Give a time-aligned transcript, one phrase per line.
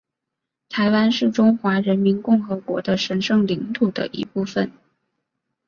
[0.67, 4.71] 台湾是中华人民共和国的神圣领土的一部分